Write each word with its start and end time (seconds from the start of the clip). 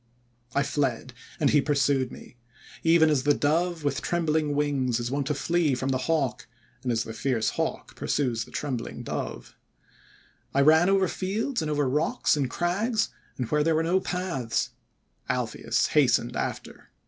"I 0.55 0.63
fled, 0.63 1.13
and 1.39 1.51
he 1.51 1.61
pursued 1.61 2.11
me; 2.11 2.35
even 2.81 3.11
as 3.11 3.21
the 3.21 3.35
Dove 3.35 3.83
with 3.83 4.01
trembling 4.01 4.55
wings 4.55 4.99
is 4.99 5.11
wont 5.11 5.27
to 5.27 5.35
flee 5.35 5.75
from 5.75 5.89
the 5.89 5.99
Hawk, 6.09 6.47
and 6.81 6.91
as 6.91 7.03
the 7.03 7.13
fierce 7.13 7.51
Hawk 7.51 7.95
pursues 7.95 8.43
the 8.43 8.49
trembling 8.49 9.03
Dove. 9.03 9.55
"I 10.55 10.61
ran 10.61 10.89
over 10.89 11.07
fields 11.07 11.61
and 11.61 11.69
over 11.69 11.87
rocks 11.87 12.35
and 12.35 12.49
crags, 12.49 13.09
and 13.37 13.47
where 13.51 13.63
there 13.63 13.75
were 13.75 13.83
no 13.83 13.99
paths. 13.99 14.71
Alpheus 15.29 15.85
hastened 15.89 16.35
after. 16.35 16.89